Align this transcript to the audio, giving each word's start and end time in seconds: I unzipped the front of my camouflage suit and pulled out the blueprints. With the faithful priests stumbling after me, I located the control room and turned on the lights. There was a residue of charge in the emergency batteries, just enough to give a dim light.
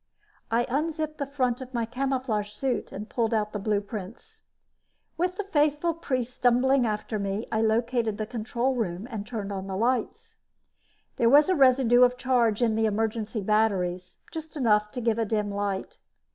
I 0.49 0.65
unzipped 0.67 1.19
the 1.19 1.27
front 1.27 1.61
of 1.61 1.75
my 1.75 1.85
camouflage 1.85 2.53
suit 2.53 2.91
and 2.91 3.07
pulled 3.07 3.35
out 3.35 3.53
the 3.53 3.59
blueprints. 3.59 4.41
With 5.15 5.37
the 5.37 5.43
faithful 5.43 5.93
priests 5.93 6.33
stumbling 6.33 6.87
after 6.87 7.19
me, 7.19 7.45
I 7.51 7.61
located 7.61 8.17
the 8.17 8.25
control 8.25 8.73
room 8.73 9.07
and 9.11 9.27
turned 9.27 9.51
on 9.51 9.67
the 9.67 9.77
lights. 9.77 10.37
There 11.17 11.29
was 11.29 11.49
a 11.49 11.55
residue 11.55 12.01
of 12.01 12.17
charge 12.17 12.63
in 12.63 12.73
the 12.73 12.87
emergency 12.87 13.41
batteries, 13.41 14.17
just 14.31 14.57
enough 14.57 14.89
to 14.93 15.01
give 15.01 15.19
a 15.19 15.23
dim 15.25 15.51
light. 15.51 15.97